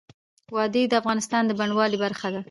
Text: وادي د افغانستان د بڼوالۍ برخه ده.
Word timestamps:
وادي 0.55 0.83
د 0.87 0.93
افغانستان 1.01 1.41
د 1.45 1.51
بڼوالۍ 1.59 1.97
برخه 2.05 2.27
ده. 2.33 2.39